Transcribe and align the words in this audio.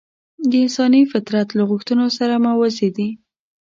د 0.49 0.51
انساني 0.63 1.01
فطرت 1.11 1.47
له 1.57 1.63
غوښتنو 1.69 2.05
سره 2.17 2.33
موازي 2.45 2.89
دي. 2.97 3.09